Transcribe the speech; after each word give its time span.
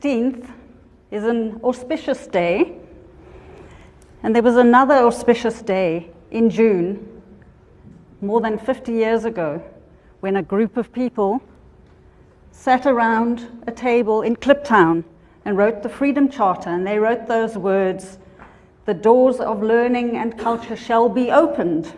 16th 0.00 0.50
is 1.10 1.24
an 1.24 1.60
auspicious 1.62 2.26
day, 2.26 2.78
and 4.22 4.34
there 4.34 4.42
was 4.42 4.56
another 4.56 4.94
auspicious 4.94 5.60
day 5.60 6.10
in 6.30 6.48
June, 6.48 7.06
more 8.22 8.40
than 8.40 8.56
50 8.56 8.92
years 8.92 9.26
ago, 9.26 9.62
when 10.20 10.36
a 10.36 10.42
group 10.42 10.78
of 10.78 10.90
people 10.92 11.42
sat 12.50 12.86
around 12.86 13.46
a 13.66 13.72
table 13.72 14.22
in 14.22 14.36
Kliptown 14.36 15.04
and 15.44 15.58
wrote 15.58 15.82
the 15.82 15.88
Freedom 15.88 16.30
Charter, 16.30 16.70
and 16.70 16.86
they 16.86 16.98
wrote 16.98 17.26
those 17.26 17.58
words 17.58 18.18
The 18.86 18.94
doors 18.94 19.38
of 19.38 19.62
learning 19.62 20.16
and 20.16 20.38
culture 20.38 20.76
shall 20.76 21.10
be 21.10 21.30
opened. 21.30 21.92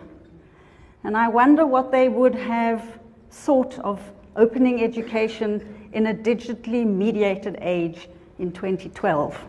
And 1.05 1.15
I 1.15 1.29
wonder 1.29 1.65
what 1.65 1.91
they 1.91 2.09
would 2.09 2.35
have 2.35 2.99
thought 3.29 3.79
of 3.79 4.01
opening 4.35 4.83
education 4.83 5.82
in 5.93 6.07
a 6.07 6.13
digitally 6.13 6.85
mediated 6.85 7.57
age 7.61 8.09
in 8.39 8.51
2012. 8.51 9.39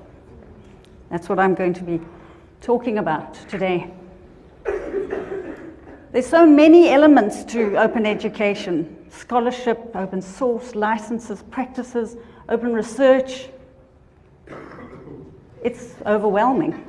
That's 1.11 1.29
what 1.29 1.39
I'm 1.39 1.55
going 1.55 1.75
to 1.75 1.83
be 1.83 2.01
talking 2.61 2.99
about 2.99 3.35
today. 3.49 3.91
There's 6.13 6.27
so 6.27 6.47
many 6.47 6.91
elements 6.91 7.45
to 7.47 7.77
open 7.77 8.07
education 8.07 8.97
scholarship, 9.11 9.95
open 9.95 10.21
source, 10.21 10.75
licenses, 10.75 11.43
practices, 11.51 12.17
open 12.49 12.73
research. 12.73 13.49
It's 15.63 15.95
overwhelming. 16.05 16.85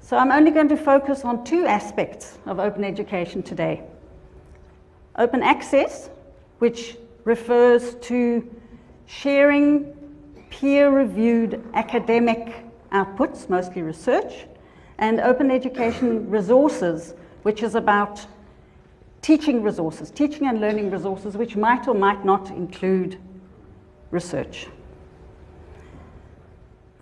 So 0.00 0.16
I'm 0.16 0.32
only 0.32 0.50
going 0.50 0.70
to 0.70 0.76
focus 0.76 1.24
on 1.26 1.44
two 1.44 1.66
aspects 1.66 2.38
of 2.46 2.58
open 2.58 2.84
education 2.84 3.42
today. 3.42 3.82
Open 5.18 5.42
access, 5.42 6.10
which 6.60 6.96
refers 7.24 7.96
to 7.96 8.48
sharing 9.06 9.94
peer 10.48 10.90
reviewed 10.90 11.62
academic 11.74 12.64
outputs, 12.92 13.48
mostly 13.48 13.82
research, 13.82 14.46
and 14.98 15.20
open 15.20 15.50
education 15.50 16.30
resources, 16.38 17.14
which 17.42 17.62
is 17.62 17.74
about 17.74 18.24
teaching 19.20 19.62
resources, 19.62 20.10
teaching 20.10 20.46
and 20.46 20.60
learning 20.60 20.90
resources, 20.90 21.36
which 21.36 21.56
might 21.56 21.86
or 21.88 21.94
might 21.94 22.24
not 22.24 22.50
include 22.50 23.18
research. 24.10 24.68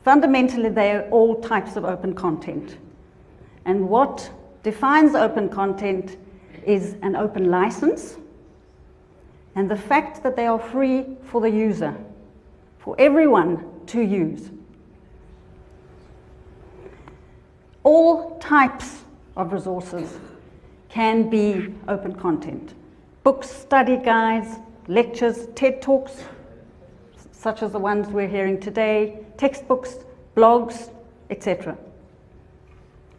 Fundamentally, 0.03 0.69
they 0.69 0.92
are 0.92 1.03
all 1.11 1.41
types 1.41 1.77
of 1.77 1.84
open 1.84 2.14
content. 2.14 2.78
And 3.64 3.89
what 3.89 4.30
defines 4.62 5.14
open 5.14 5.48
content 5.48 6.17
is 6.65 6.97
an 7.03 7.17
open 7.17 7.51
license 7.51 8.17
and 9.55 9.71
the 9.71 9.77
fact 9.77 10.23
that 10.23 10.37
they 10.37 10.47
are 10.47 10.59
free 10.59 11.07
for 11.25 11.41
the 11.41 11.51
user, 11.51 11.95
for 12.79 12.95
everyone 12.98 13.65
to 13.87 14.01
use. 14.01 14.51
All 17.83 18.39
types 18.39 19.05
of 19.37 19.53
resources 19.53 20.19
can 20.89 21.31
be 21.31 21.75
open 21.89 22.15
content. 22.15 22.75
Books, 23.23 23.48
study 23.48 23.97
guides, 23.97 24.59
lectures, 24.89 25.48
TED 25.55 25.81
Talks, 25.81 26.25
such 27.33 27.63
as 27.63 27.73
the 27.73 27.79
ones 27.79 28.09
we're 28.09 28.29
hearing 28.29 28.61
today, 28.61 29.20
textbooks, 29.37 29.98
blogs, 30.37 30.91
etc. 31.31 31.77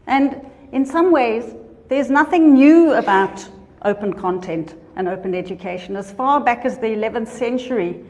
And 0.06 0.50
in 0.72 0.86
some 0.86 1.12
ways, 1.12 1.56
there's 1.90 2.10
nothing 2.10 2.54
new 2.54 2.94
about 2.94 3.48
open 3.84 4.14
content 4.14 4.76
and 4.96 5.08
open 5.08 5.34
education. 5.34 5.96
As 5.96 6.12
far 6.12 6.42
back 6.42 6.66
as 6.66 6.78
the 6.78 6.88
11th 6.88 7.28
century, 7.28 8.04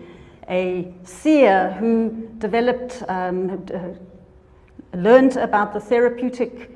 a 0.49 0.91
seer 1.03 1.71
who 1.79 2.29
developed, 2.37 3.03
um, 3.07 3.65
uh, 3.73 4.97
learned 4.97 5.35
about 5.37 5.73
the 5.73 5.79
therapeutic 5.79 6.71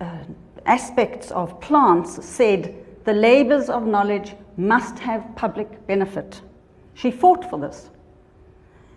uh, 0.00 0.18
aspects 0.66 1.30
of 1.32 1.60
plants 1.60 2.24
said, 2.24 2.74
the 3.04 3.12
labors 3.12 3.68
of 3.68 3.86
knowledge 3.86 4.34
must 4.56 4.98
have 4.98 5.34
public 5.36 5.86
benefit. 5.86 6.40
She 6.94 7.10
fought 7.10 7.50
for 7.50 7.58
this. 7.58 7.90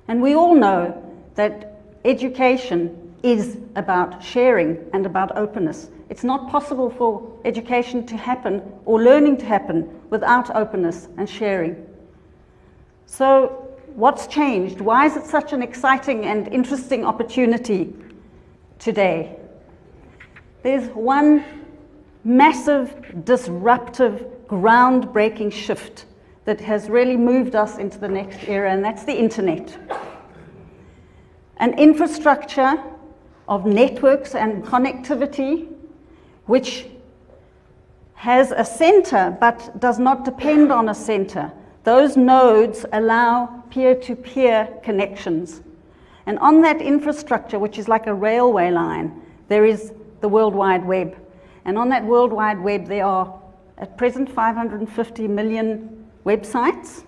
And 0.08 0.22
we 0.22 0.36
all 0.36 0.56
know 0.56 1.04
that 1.36 1.82
education 2.06 3.07
is 3.24 3.58
about 3.76 4.24
sharing 4.24 4.78
and 4.94 5.06
about 5.06 5.38
openness. 5.38 5.90
It's 6.10 6.24
not 6.24 6.50
possible 6.50 6.90
for 6.90 7.40
education 7.46 8.06
to 8.08 8.18
happen 8.18 8.62
or 8.86 9.02
learning 9.02 9.38
to 9.38 9.46
happen 9.46 9.90
without 10.10 10.56
openness 10.56 11.10
and 11.18 11.30
sharing. 11.30 11.86
So, 13.06 13.68
what's 13.96 14.28
changed? 14.28 14.82
Why 14.82 15.06
is 15.06 15.18
it 15.18 15.26
such 15.26 15.54
an 15.54 15.62
exciting 15.62 16.26
and 16.26 16.48
interesting 16.50 17.06
opportunity 17.06 17.94
today? 18.80 19.38
There's 20.64 20.90
one 20.90 21.44
massive, 22.24 23.26
disruptive, 23.26 24.26
groundbreaking 24.48 25.52
shift 25.52 26.06
that 26.46 26.62
has 26.62 26.90
really 26.90 27.18
moved 27.18 27.56
us 27.56 27.78
into 27.78 27.98
the 27.98 28.08
next 28.08 28.48
era, 28.48 28.72
and 28.72 28.84
that's 28.84 29.04
the 29.04 29.18
internet. 29.18 29.78
An 31.58 31.78
infrastructure 31.78 32.82
of 33.48 33.66
networks 33.66 34.36
and 34.36 34.64
connectivity 34.64 35.68
which 36.46 36.88
has 38.16 38.52
a 38.52 38.66
center 38.66 39.38
but 39.40 39.80
does 39.80 40.00
not 40.00 40.26
depend 40.26 40.72
on 40.72 40.90
a 40.90 40.96
center. 40.96 41.52
Those 41.84 42.18
nodes 42.18 42.86
allow 42.92 43.64
peer 43.70 43.96
to 43.96 44.16
peer 44.16 44.68
connections. 44.84 45.62
And 46.26 46.40
on 46.40 46.62
that 46.62 46.82
infrastructure, 46.82 47.60
which 47.60 47.78
is 47.78 47.88
like 47.88 48.08
a 48.08 48.14
railway 48.14 48.72
line, 48.72 49.22
there 49.48 49.66
is 49.66 49.94
the 50.20 50.28
World 50.28 50.56
Wide 50.56 50.86
Web. 50.86 51.16
And 51.64 51.78
on 51.78 51.90
that 51.90 52.04
World 52.04 52.34
Wide 52.34 52.60
Web, 52.60 52.88
there 52.88 53.06
are 53.06 53.40
at 53.78 53.98
present 53.98 54.30
550 54.30 55.28
million 55.28 56.06
websites, 56.26 57.04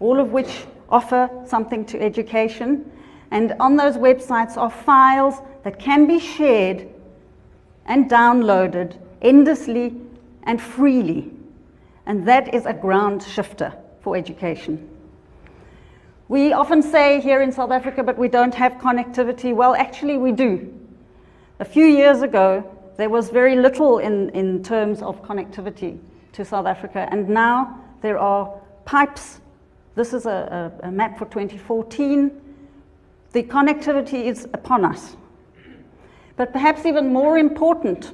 all 0.00 0.20
of 0.20 0.32
which 0.32 0.64
offer 0.88 1.28
something 1.44 1.84
to 1.86 2.00
education. 2.00 2.90
And 3.30 3.54
on 3.58 3.76
those 3.76 3.96
websites 3.96 4.56
are 4.56 4.70
files 4.70 5.40
that 5.64 5.78
can 5.78 6.06
be 6.06 6.18
shared 6.18 6.88
and 7.86 8.10
downloaded 8.10 8.96
endlessly 9.20 9.94
and 10.44 10.60
freely. 10.60 11.30
And 12.06 12.26
that 12.26 12.54
is 12.54 12.66
a 12.66 12.72
ground 12.72 13.22
shifter 13.22 13.72
for 14.00 14.16
education. 14.16 14.88
We 16.28 16.52
often 16.52 16.82
say 16.82 17.20
here 17.20 17.42
in 17.42 17.52
South 17.52 17.70
Africa, 17.70 18.02
but 18.02 18.16
we 18.18 18.28
don't 18.28 18.54
have 18.54 18.72
connectivity. 18.74 19.54
Well, 19.54 19.74
actually, 19.74 20.16
we 20.16 20.32
do. 20.32 20.72
A 21.60 21.64
few 21.64 21.84
years 21.84 22.22
ago, 22.22 22.64
there 22.96 23.10
was 23.10 23.30
very 23.30 23.56
little 23.56 23.98
in, 23.98 24.30
in 24.30 24.62
terms 24.62 25.02
of 25.02 25.22
connectivity 25.22 25.98
to 26.32 26.44
South 26.44 26.66
Africa, 26.66 27.06
and 27.10 27.28
now 27.28 27.78
there 28.00 28.18
are 28.18 28.52
pipes. 28.84 29.40
This 29.94 30.14
is 30.14 30.26
a, 30.26 30.72
a, 30.82 30.88
a 30.88 30.90
map 30.90 31.18
for 31.18 31.26
2014. 31.26 32.30
The 33.32 33.42
connectivity 33.42 34.24
is 34.24 34.46
upon 34.52 34.84
us. 34.84 35.16
But 36.36 36.52
perhaps 36.52 36.86
even 36.86 37.12
more 37.12 37.38
important, 37.38 38.12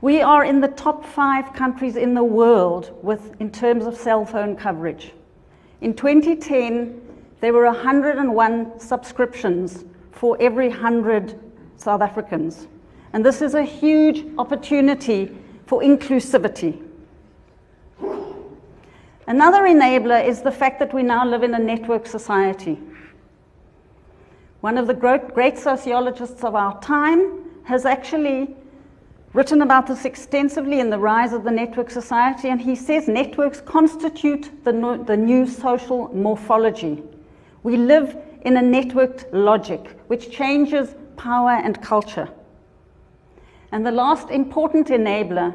we 0.00 0.20
are 0.20 0.44
in 0.44 0.60
the 0.60 0.68
top 0.68 1.04
five 1.04 1.52
countries 1.52 1.96
in 1.96 2.14
the 2.14 2.24
world 2.24 2.96
with, 3.02 3.34
in 3.40 3.50
terms 3.50 3.86
of 3.86 3.96
cell 3.96 4.24
phone 4.24 4.56
coverage. 4.56 5.12
In 5.80 5.94
2010, 5.94 7.00
there 7.40 7.52
were 7.52 7.64
101 7.64 8.80
subscriptions 8.80 9.84
for 10.12 10.36
every 10.40 10.68
100 10.68 11.38
South 11.76 12.00
Africans. 12.02 12.66
And 13.12 13.24
this 13.24 13.40
is 13.40 13.54
a 13.54 13.62
huge 13.62 14.24
opportunity 14.38 15.36
for 15.66 15.82
inclusivity. 15.82 16.84
Another 19.26 19.62
enabler 19.62 20.26
is 20.26 20.42
the 20.42 20.50
fact 20.50 20.78
that 20.78 20.94
we 20.94 21.02
now 21.02 21.26
live 21.26 21.42
in 21.42 21.54
a 21.54 21.58
network 21.58 22.06
society. 22.06 22.78
One 24.60 24.76
of 24.76 24.88
the 24.88 24.94
great, 24.94 25.56
sociologists 25.56 26.42
of 26.42 26.56
our 26.56 26.80
time 26.80 27.44
has 27.62 27.86
actually 27.86 28.56
written 29.32 29.62
about 29.62 29.86
this 29.86 30.04
extensively 30.04 30.80
in 30.80 30.90
The 30.90 30.98
Rise 30.98 31.32
of 31.32 31.44
the 31.44 31.50
Network 31.52 31.90
Society, 31.90 32.48
and 32.48 32.60
he 32.60 32.74
says 32.74 33.06
networks 33.06 33.60
constitute 33.60 34.64
the, 34.64 34.72
no, 34.72 35.00
the 35.00 35.16
new 35.16 35.46
social 35.46 36.12
morphology. 36.12 37.04
We 37.62 37.76
live 37.76 38.16
in 38.42 38.56
a 38.56 38.60
networked 38.60 39.26
logic 39.32 39.96
which 40.08 40.32
changes 40.32 40.96
power 41.16 41.52
and 41.52 41.80
culture. 41.80 42.28
And 43.70 43.86
the 43.86 43.92
last 43.92 44.30
important 44.30 44.88
enabler 44.88 45.54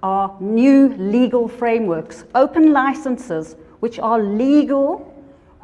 are 0.00 0.36
new 0.38 0.94
legal 0.96 1.48
frameworks, 1.48 2.24
open 2.36 2.72
licenses, 2.72 3.56
which 3.80 3.98
are 3.98 4.22
legal 4.22 5.10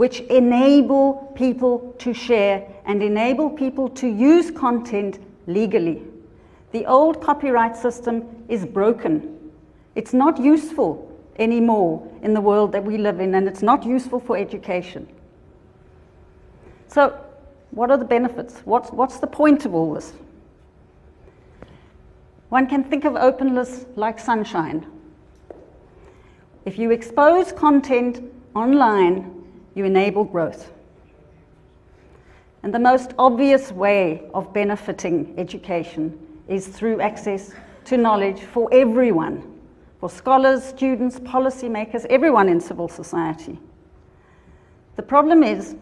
which 0.00 0.20
enable 0.20 1.30
people 1.36 1.94
to 1.98 2.14
share 2.14 2.66
and 2.90 3.04
enable 3.04 3.48
people 3.48 3.88
to 3.88 4.08
use 4.08 4.50
content 4.50 5.20
legally. 5.46 6.02
The 6.72 6.86
old 6.86 7.22
copyright 7.22 7.76
system 7.76 8.24
is 8.48 8.66
broken. 8.66 9.52
It's 9.94 10.12
not 10.12 10.40
useful 10.40 11.08
anymore 11.36 12.04
in 12.24 12.34
the 12.34 12.40
world 12.40 12.72
that 12.72 12.84
we 12.84 12.98
live 12.98 13.20
in, 13.20 13.36
and 13.36 13.46
it's 13.46 13.62
not 13.62 13.86
useful 13.86 14.18
for 14.18 14.36
education. 14.36 15.06
So, 16.88 17.16
what 17.70 17.92
are 17.92 17.96
the 17.96 18.04
benefits? 18.04 18.58
What's, 18.64 18.90
what's 18.90 19.20
the 19.20 19.28
point 19.28 19.64
of 19.64 19.72
all 19.72 19.94
this? 19.94 20.12
One 22.48 22.66
can 22.66 22.82
think 22.82 23.04
of 23.04 23.14
openness 23.14 23.86
like 23.94 24.18
sunshine. 24.18 24.84
If 26.64 26.76
you 26.76 26.90
expose 26.90 27.52
content 27.52 28.20
online, 28.56 29.44
you 29.76 29.84
enable 29.84 30.24
growth. 30.24 30.72
And 32.62 32.74
the 32.74 32.78
most 32.78 33.14
obvious 33.18 33.72
way 33.72 34.28
of 34.34 34.52
benefiting 34.52 35.34
education 35.38 36.18
is 36.46 36.68
through 36.68 37.00
access 37.00 37.52
to 37.86 37.96
knowledge 37.96 38.40
for 38.40 38.68
everyone, 38.72 39.58
for 39.98 40.10
scholars, 40.10 40.62
students, 40.62 41.18
policymakers, 41.20 42.04
everyone 42.06 42.48
in 42.48 42.60
civil 42.60 42.88
society. 42.88 43.58
The 44.96 45.02
problem 45.02 45.42
is 45.42 45.76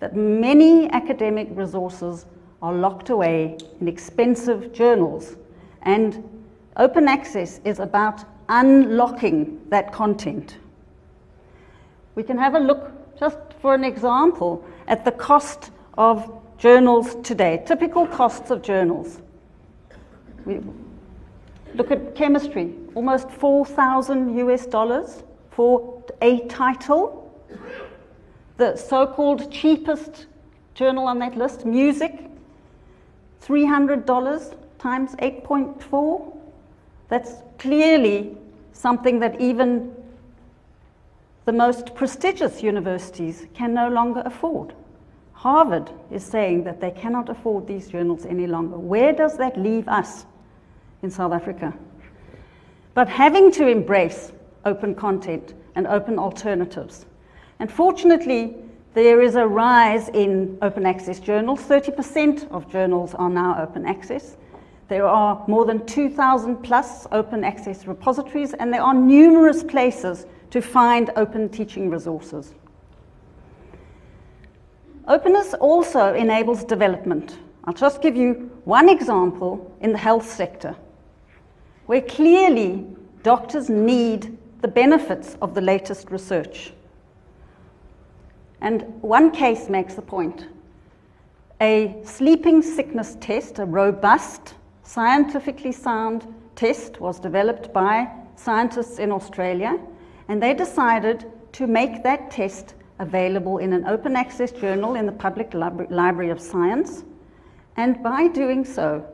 that 0.00 0.16
many 0.16 0.90
academic 0.90 1.48
resources 1.52 2.26
are 2.60 2.74
locked 2.74 3.10
away 3.10 3.56
in 3.80 3.86
expensive 3.86 4.72
journals, 4.72 5.36
and 5.82 6.28
open 6.76 7.06
access 7.06 7.60
is 7.64 7.78
about 7.78 8.24
unlocking 8.48 9.60
that 9.68 9.92
content. 9.92 10.56
We 12.16 12.22
can 12.22 12.38
have 12.38 12.54
a 12.54 12.58
look, 12.58 12.90
just 13.18 13.38
for 13.60 13.74
an 13.74 13.84
example, 13.84 14.64
at 14.88 15.04
the 15.04 15.12
cost 15.12 15.70
of 15.96 16.30
journals 16.58 17.16
today, 17.22 17.62
typical 17.66 18.06
costs 18.06 18.50
of 18.50 18.62
journals. 18.62 19.20
We 20.44 20.60
look 21.74 21.90
at 21.90 22.14
chemistry, 22.14 22.74
almost 22.94 23.30
4,000 23.30 24.36
US 24.38 24.66
dollars 24.66 25.22
for 25.50 26.02
a 26.22 26.40
title. 26.46 27.22
The 28.56 28.76
so 28.76 29.06
called 29.06 29.50
cheapest 29.52 30.26
journal 30.74 31.06
on 31.06 31.18
that 31.18 31.36
list, 31.36 31.66
music, 31.66 32.24
$300 33.42 34.54
times 34.78 35.14
8.4. 35.16 36.36
That's 37.08 37.34
clearly 37.58 38.36
something 38.72 39.20
that 39.20 39.40
even 39.40 39.94
the 41.44 41.52
most 41.52 41.94
prestigious 41.94 42.62
universities 42.62 43.46
can 43.54 43.72
no 43.72 43.88
longer 43.88 44.22
afford. 44.24 44.74
Harvard 45.46 45.92
is 46.10 46.24
saying 46.24 46.64
that 46.64 46.80
they 46.80 46.90
cannot 46.90 47.28
afford 47.28 47.68
these 47.68 47.86
journals 47.86 48.26
any 48.26 48.48
longer. 48.48 48.76
Where 48.76 49.12
does 49.12 49.36
that 49.36 49.56
leave 49.56 49.86
us 49.86 50.26
in 51.04 51.10
South 51.12 51.32
Africa? 51.32 51.72
But 52.94 53.08
having 53.08 53.52
to 53.52 53.68
embrace 53.68 54.32
open 54.64 54.92
content 54.96 55.54
and 55.76 55.86
open 55.86 56.18
alternatives. 56.18 57.06
And 57.60 57.70
fortunately, 57.70 58.56
there 58.94 59.22
is 59.22 59.36
a 59.36 59.46
rise 59.46 60.08
in 60.08 60.58
open 60.62 60.84
access 60.84 61.20
journals. 61.20 61.60
30% 61.60 62.50
of 62.50 62.68
journals 62.68 63.14
are 63.14 63.30
now 63.30 63.56
open 63.62 63.86
access. 63.86 64.36
There 64.88 65.06
are 65.06 65.44
more 65.46 65.64
than 65.64 65.86
2,000 65.86 66.56
plus 66.56 67.06
open 67.12 67.44
access 67.44 67.86
repositories, 67.86 68.52
and 68.54 68.72
there 68.72 68.82
are 68.82 68.94
numerous 68.94 69.62
places 69.62 70.26
to 70.50 70.60
find 70.60 71.10
open 71.14 71.48
teaching 71.48 71.88
resources. 71.88 72.52
Openness 75.08 75.54
also 75.54 76.14
enables 76.14 76.64
development. 76.64 77.38
I'll 77.64 77.74
just 77.74 78.02
give 78.02 78.16
you 78.16 78.50
one 78.64 78.88
example 78.88 79.72
in 79.80 79.92
the 79.92 79.98
health 79.98 80.28
sector, 80.28 80.74
where 81.86 82.00
clearly 82.00 82.84
doctors 83.22 83.68
need 83.68 84.36
the 84.62 84.68
benefits 84.68 85.36
of 85.40 85.54
the 85.54 85.60
latest 85.60 86.10
research. 86.10 86.72
And 88.60 88.82
one 89.00 89.30
case 89.30 89.68
makes 89.68 89.94
the 89.94 90.02
point. 90.02 90.48
A 91.60 91.96
sleeping 92.04 92.60
sickness 92.60 93.16
test, 93.20 93.58
a 93.60 93.64
robust, 93.64 94.54
scientifically 94.82 95.72
sound 95.72 96.26
test, 96.56 97.00
was 97.00 97.20
developed 97.20 97.72
by 97.72 98.08
scientists 98.34 98.98
in 98.98 99.12
Australia, 99.12 99.78
and 100.28 100.42
they 100.42 100.52
decided 100.52 101.30
to 101.52 101.66
make 101.66 102.02
that 102.02 102.30
test 102.30 102.74
available 102.98 103.58
in 103.58 103.72
an 103.72 103.86
open 103.86 104.16
access 104.16 104.52
journal 104.52 104.94
in 104.94 105.06
the 105.06 105.12
Public 105.12 105.52
Library 105.54 106.30
of 106.30 106.40
Science. 106.40 107.04
And 107.76 108.02
by 108.02 108.28
doing 108.28 108.64
so, 108.64 109.06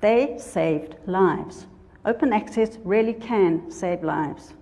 they 0.00 0.36
saved 0.38 0.96
lives. 1.06 1.66
Open 2.04 2.32
access 2.32 2.78
really 2.84 3.14
can 3.14 3.70
save 3.70 4.02
lives. 4.02 4.54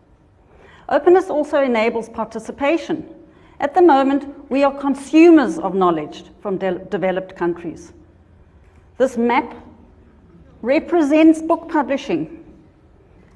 Openness 0.88 1.30
also 1.30 1.62
enables 1.62 2.08
participation. 2.08 3.08
At 3.60 3.74
the 3.74 3.82
moment, 3.82 4.50
we 4.50 4.64
are 4.64 4.76
consumers 4.76 5.58
of 5.58 5.74
knowledge 5.74 6.24
from 6.40 6.58
de 6.58 6.78
developed 6.90 7.36
countries. 7.36 7.92
This 8.98 9.16
map 9.16 9.54
represents 10.62 11.40
book 11.40 11.68
publishing. 11.68 12.44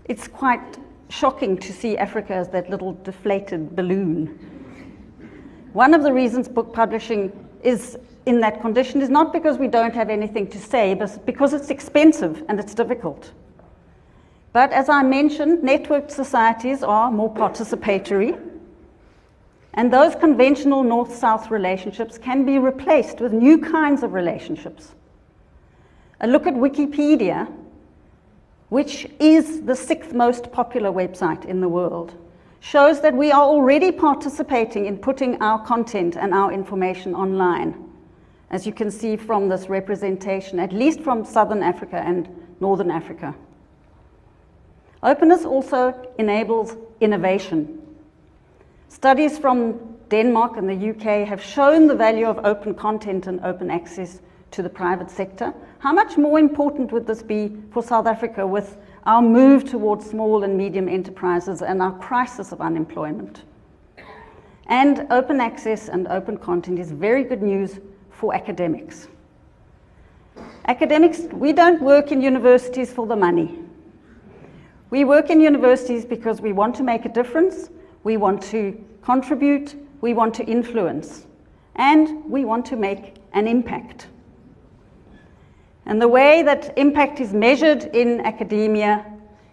It's 0.06 0.28
quite 0.28 0.78
shocking 1.08 1.56
to 1.58 1.72
see 1.72 1.96
Africa 1.96 2.34
as 2.34 2.48
that 2.50 2.68
little 2.68 2.92
deflated 3.04 3.76
balloon. 3.76 4.53
One 5.74 5.92
of 5.92 6.04
the 6.04 6.12
reasons 6.12 6.46
book 6.46 6.72
publishing 6.72 7.32
is 7.64 7.98
in 8.26 8.40
that 8.40 8.60
condition 8.60 9.02
is 9.02 9.08
not 9.08 9.32
because 9.32 9.58
we 9.58 9.66
don't 9.66 9.92
have 9.92 10.08
anything 10.08 10.46
to 10.50 10.58
say, 10.58 10.94
but 10.94 11.26
because 11.26 11.52
it's 11.52 11.68
expensive 11.68 12.44
and 12.48 12.60
it's 12.60 12.74
difficult. 12.74 13.32
But 14.52 14.70
as 14.70 14.88
I 14.88 15.02
mentioned, 15.02 15.64
networked 15.64 16.12
societies 16.12 16.84
are 16.84 17.10
more 17.10 17.34
participatory, 17.34 18.40
and 19.74 19.92
those 19.92 20.14
conventional 20.14 20.84
north 20.84 21.12
south 21.12 21.50
relationships 21.50 22.18
can 22.18 22.46
be 22.46 22.60
replaced 22.60 23.20
with 23.20 23.32
new 23.32 23.58
kinds 23.58 24.04
of 24.04 24.12
relationships. 24.12 24.94
A 26.20 26.28
look 26.28 26.46
at 26.46 26.54
Wikipedia, 26.54 27.52
which 28.68 29.08
is 29.18 29.62
the 29.62 29.74
sixth 29.74 30.14
most 30.14 30.52
popular 30.52 30.92
website 30.92 31.44
in 31.46 31.60
the 31.60 31.68
world, 31.68 32.14
shows 32.64 33.02
that 33.02 33.14
we 33.14 33.30
are 33.30 33.42
already 33.42 33.92
participating 33.92 34.86
in 34.86 34.96
putting 34.96 35.40
our 35.42 35.62
content 35.66 36.16
and 36.16 36.32
our 36.32 36.50
information 36.50 37.14
online, 37.14 37.74
as 38.50 38.64
you 38.64 38.72
can 38.72 38.90
see 38.90 39.16
from 39.16 39.50
this 39.50 39.68
representation, 39.68 40.58
at 40.58 40.72
least 40.72 41.00
from 41.00 41.26
Southern 41.26 41.62
Africa 41.62 41.96
and 41.96 42.26
Northern 42.60 42.90
Africa. 42.90 43.34
Openness 45.02 45.44
also 45.44 45.92
enables 46.16 46.74
innovation. 47.02 47.82
Studies 48.88 49.38
from 49.38 49.78
Denmark 50.08 50.56
and 50.56 50.66
the 50.66 50.90
UK 50.90 51.28
have 51.28 51.42
shown 51.42 51.86
the 51.86 51.94
value 51.94 52.26
of 52.26 52.46
open 52.46 52.74
content 52.74 53.26
and 53.26 53.44
open 53.44 53.70
access 53.70 54.22
to 54.52 54.62
the 54.62 54.70
private 54.70 55.10
sector. 55.10 55.52
How 55.80 55.92
much 55.92 56.16
more 56.16 56.38
important 56.38 56.92
would 56.92 57.06
this 57.06 57.22
be 57.22 57.54
for 57.72 57.82
South 57.82 58.06
Africa 58.06 58.46
with 58.46 58.78
our 59.06 59.20
move 59.20 59.64
towards 59.64 60.08
small 60.08 60.44
and 60.44 60.56
medium 60.56 60.88
enterprises 60.88 61.62
and 61.62 61.82
our 61.82 61.96
crisis 61.98 62.52
of 62.52 62.60
unemployment. 62.60 63.42
And 64.66 65.06
open 65.10 65.40
access 65.40 65.88
and 65.88 66.08
open 66.08 66.38
content 66.38 66.78
is 66.78 66.90
very 66.90 67.22
good 67.24 67.42
news 67.42 67.80
for 68.10 68.34
academics. 68.34 69.08
Academics, 70.66 71.20
we 71.32 71.52
don't 71.52 71.82
work 71.82 72.12
in 72.12 72.22
universities 72.22 72.90
for 72.90 73.06
the 73.06 73.16
money. 73.16 73.58
We 74.88 75.04
work 75.04 75.28
in 75.28 75.40
universities 75.40 76.06
because 76.06 76.40
we 76.40 76.52
want 76.52 76.74
to 76.76 76.82
make 76.82 77.04
a 77.04 77.08
difference, 77.08 77.68
we 78.04 78.16
want 78.16 78.42
to 78.44 78.82
contribute, 79.02 79.74
we 80.00 80.14
want 80.14 80.32
to 80.34 80.44
influence, 80.44 81.26
and 81.76 82.24
we 82.24 82.44
want 82.44 82.64
to 82.66 82.76
make 82.76 83.16
an 83.32 83.46
impact. 83.46 84.06
And 85.86 86.00
the 86.00 86.08
way 86.08 86.42
that 86.42 86.76
impact 86.78 87.20
is 87.20 87.32
measured 87.32 87.84
in 87.94 88.20
academia 88.22 89.04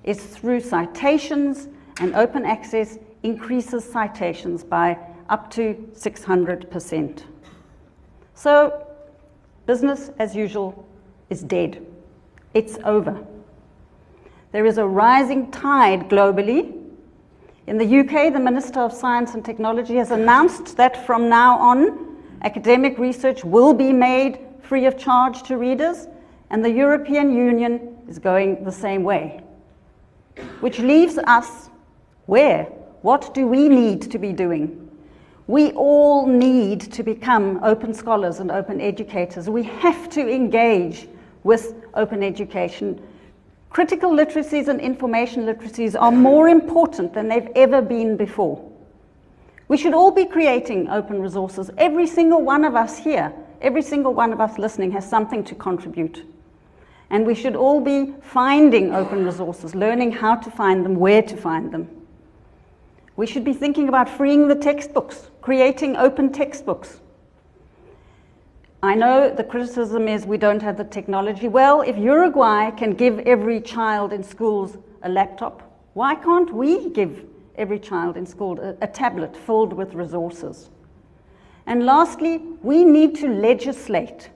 is 0.04 0.24
through 0.24 0.62
citations, 0.62 1.68
and 2.00 2.16
open 2.16 2.46
access 2.46 2.98
increases 3.24 3.84
citations 3.84 4.64
by 4.64 4.98
up 5.30 5.52
to 5.52 5.76
600%. 5.94 7.24
So, 8.34 8.88
business 9.66 10.10
as 10.20 10.36
usual 10.36 10.88
is 11.30 11.44
dead. 11.44 11.86
It's 12.54 12.78
over. 12.84 13.24
There 14.52 14.66
is 14.66 14.78
a 14.78 14.86
rising 14.86 15.52
tide 15.52 16.10
globally. 16.10 16.78
In 17.68 17.78
the 17.78 18.00
UK, 18.00 18.34
the 18.34 18.40
Minister 18.40 18.80
of 18.80 18.92
Science 18.92 19.34
and 19.34 19.46
Technology 19.46 19.96
has 19.96 20.12
announced 20.12 20.76
that 20.78 21.06
from 21.06 21.30
now 21.30 21.60
on, 21.60 22.18
academic 22.42 22.98
research 22.98 23.44
will 23.46 23.74
be 23.74 23.94
made 23.94 24.40
free 24.62 24.86
of 24.86 24.98
charge 24.98 25.44
to 25.44 25.58
readers 25.58 26.08
and 26.52 26.64
the 26.64 26.70
European 26.70 27.36
Union 27.36 27.98
is 28.08 28.20
going 28.20 28.64
the 28.64 28.72
same 28.72 29.04
way. 29.04 29.42
Which 30.60 30.78
leaves 30.78 31.18
us 31.18 31.70
where? 32.28 32.66
What 33.02 33.34
do 33.34 33.48
we 33.48 33.68
need 33.68 34.12
to 34.12 34.20
be 34.20 34.32
doing? 34.32 34.90
We 35.48 35.72
all 35.72 36.28
need 36.28 36.82
to 36.94 37.02
become 37.02 37.60
open 37.64 37.96
scholars 37.96 38.40
and 38.40 38.52
open 38.52 38.80
educators. 38.80 39.50
We 39.50 39.64
have 39.64 40.08
to 40.12 40.30
engage 40.30 41.08
with 41.44 41.74
open 41.96 42.22
education 42.22 43.02
Critical 43.72 44.12
literacies 44.12 44.68
and 44.68 44.82
information 44.82 45.46
literacies 45.46 46.00
are 46.00 46.12
more 46.12 46.50
important 46.50 47.14
than 47.14 47.30
they've 47.30 47.48
ever 47.56 47.82
been 47.82 48.18
before. 48.18 48.70
We 49.70 49.78
should 49.78 49.94
all 49.94 50.12
be 50.12 50.26
creating 50.26 50.90
open 50.90 51.22
resources. 51.22 51.72
Every 51.78 52.06
single 52.06 52.42
one 52.42 52.66
of 52.66 52.76
us 52.76 52.98
here, 52.98 53.32
every 53.62 53.82
single 53.82 54.14
one 54.14 54.34
of 54.34 54.42
us 54.42 54.58
listening 54.58 54.92
has 54.92 55.10
something 55.10 55.46
to 55.46 55.56
contribute. 55.56 56.26
And 57.12 57.28
we 57.28 57.36
should 57.36 57.58
all 57.58 57.82
be 57.82 58.14
finding 58.22 58.96
open 58.96 59.26
resources, 59.26 59.76
learning 59.76 60.14
how 60.14 60.36
to 60.38 60.50
find 60.50 60.86
them, 60.86 60.96
where 60.96 61.22
to 61.22 61.36
find 61.36 61.70
them. 61.72 61.90
We 63.18 63.28
should 63.28 63.44
be 63.44 63.54
thinking 63.54 63.90
about 63.90 64.10
freeing 64.10 64.48
the 64.48 64.56
textbooks, 64.56 65.30
creating 65.42 65.98
open 65.98 66.32
textbooks. 66.32 67.02
I 68.82 68.96
know 68.96 69.30
the 69.30 69.44
criticism 69.44 70.08
is 70.08 70.26
we 70.26 70.38
don't 70.38 70.62
have 70.62 70.78
the 70.78 70.86
technology. 70.86 71.50
Well, 71.50 71.82
if 71.82 71.98
Uruguay 71.98 72.72
can 72.72 72.94
give 72.94 73.20
every 73.20 73.60
child 73.60 74.14
in 74.14 74.24
schools 74.24 74.78
a 75.04 75.10
laptop, 75.10 75.62
why 75.94 76.16
can't 76.16 76.52
we 76.54 76.90
give 76.90 77.26
every 77.58 77.78
child 77.78 78.16
in 78.16 78.26
school 78.26 78.58
a, 78.60 78.76
a 78.82 78.88
tablet 78.88 79.36
filled 79.36 79.74
with 79.74 79.94
resources? 79.94 80.70
And 81.66 81.86
lastly, 81.86 82.38
we 82.64 82.86
need 82.86 83.16
to 83.18 83.28
legislate 83.28 84.30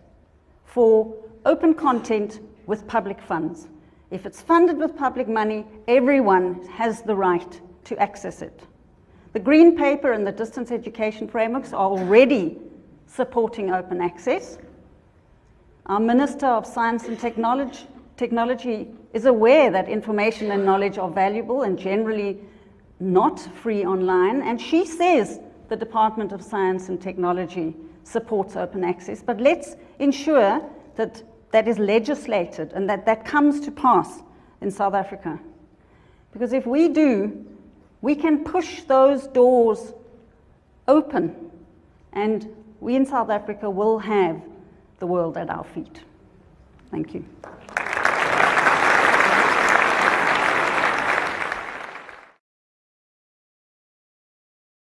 for 0.66 1.16
open 1.46 1.74
content 1.74 2.40
with 2.68 2.88
public 2.88 3.22
funds. 3.22 3.68
If 4.12 4.26
it's 4.26 4.42
funded 4.42 4.78
with 4.78 4.96
public 4.96 5.28
money, 5.28 5.66
everyone 5.88 6.66
has 6.68 7.02
the 7.02 7.16
right 7.16 7.62
to 7.86 7.98
access 7.98 8.42
it. 8.42 8.62
The 9.34 9.40
Green 9.40 9.76
Paper 9.76 10.14
and 10.14 10.26
the 10.26 10.32
Distance 10.32 10.72
Education 10.72 11.28
Frameworks 11.28 11.74
are 11.74 11.90
already 11.90 12.58
supporting 13.08 13.72
open 13.72 14.02
access. 14.02 14.58
Our 15.88 16.00
Minister 16.00 16.48
of 16.48 16.66
Science 16.66 17.08
and 17.08 17.20
Technology, 17.20 17.88
Technology 18.18 18.88
is 19.14 19.26
aware 19.26 19.70
that 19.72 19.90
information 19.90 20.52
and 20.52 20.66
knowledge 20.66 20.98
are 20.98 21.10
valuable 21.10 21.64
and 21.64 21.78
generally 21.78 22.40
not 23.00 23.40
free 23.40 23.86
online, 23.86 24.42
and 24.42 24.60
she 24.60 24.86
says 24.86 25.40
the 25.68 25.76
Department 25.76 26.32
of 26.32 26.42
Science 26.42 26.90
and 26.90 27.02
Technology 27.02 27.76
supports 28.04 28.56
open 28.56 28.84
access. 28.84 29.22
But 29.22 29.42
let's 29.42 29.76
ensure 30.00 30.62
that 30.96 31.24
that 31.56 31.70
is 31.70 31.80
legislated 31.80 32.74
and 32.74 32.90
that 32.90 33.06
that 33.06 33.24
comes 33.24 33.62
to 33.62 33.72
pass 33.72 34.22
in 34.60 34.70
South 34.70 34.94
Africa. 34.94 35.40
Because 36.34 36.52
if 36.52 36.66
we 36.66 36.90
do, 36.90 37.46
we 38.02 38.14
can 38.14 38.44
push 38.44 38.82
those 38.82 39.26
doors 39.28 39.94
open 40.86 41.34
and 42.12 42.54
we 42.82 42.98
in 42.98 43.06
South 43.06 43.30
Africa 43.30 43.70
will 43.70 44.00
have 44.00 44.42
the 45.00 45.08
world 45.08 45.38
at 45.38 45.50
our 45.50 45.64
feet. 45.64 46.02
Thank 46.92 47.14
you. 47.14 47.24